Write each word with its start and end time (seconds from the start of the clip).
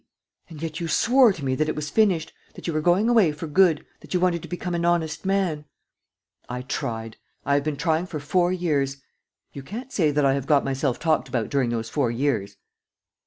"And 0.49 0.63
yet 0.63 0.79
you 0.79 0.87
swore 0.87 1.31
to 1.31 1.45
me 1.45 1.53
that 1.53 1.69
it 1.69 1.75
was 1.75 1.91
finished, 1.91 2.33
that 2.55 2.65
you 2.65 2.73
were 2.73 2.81
going 2.81 3.07
away 3.07 3.31
for 3.31 3.45
good, 3.45 3.85
that 3.99 4.15
you 4.15 4.19
wanted 4.19 4.41
to 4.41 4.47
become 4.47 4.73
an 4.73 4.83
honest 4.83 5.27
man." 5.27 5.65
"I 6.49 6.63
tried. 6.63 7.17
I 7.45 7.53
have 7.53 7.63
been 7.63 7.77
trying 7.77 8.07
for 8.07 8.19
four 8.19 8.51
years.... 8.51 8.97
You 9.53 9.61
can't 9.61 9.91
say 9.91 10.09
that 10.09 10.25
I 10.25 10.33
have 10.33 10.47
got 10.47 10.65
myself 10.65 10.97
talked 10.97 11.29
about 11.29 11.49
during 11.51 11.69
those 11.69 11.91
four 11.91 12.09
years!" 12.09 12.57